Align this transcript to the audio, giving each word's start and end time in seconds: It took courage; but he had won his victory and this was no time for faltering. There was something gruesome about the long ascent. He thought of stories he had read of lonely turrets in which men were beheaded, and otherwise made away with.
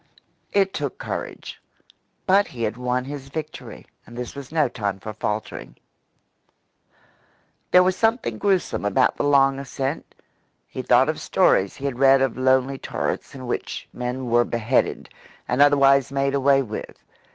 It 0.51 0.73
took 0.73 0.97
courage; 0.97 1.61
but 2.25 2.47
he 2.47 2.63
had 2.63 2.75
won 2.75 3.05
his 3.05 3.29
victory 3.29 3.85
and 4.07 4.17
this 4.17 4.33
was 4.33 4.51
no 4.51 4.67
time 4.67 4.99
for 4.99 5.13
faltering. 5.13 5.75
There 7.69 7.83
was 7.83 7.95
something 7.95 8.39
gruesome 8.39 8.83
about 8.83 9.15
the 9.17 9.23
long 9.23 9.59
ascent. 9.59 10.15
He 10.67 10.81
thought 10.81 11.07
of 11.07 11.21
stories 11.21 11.75
he 11.75 11.85
had 11.85 11.99
read 11.99 12.19
of 12.23 12.35
lonely 12.35 12.79
turrets 12.79 13.35
in 13.35 13.45
which 13.45 13.87
men 13.93 14.25
were 14.25 14.43
beheaded, 14.43 15.07
and 15.47 15.61
otherwise 15.61 16.11
made 16.11 16.33
away 16.33 16.63
with. 16.63 17.03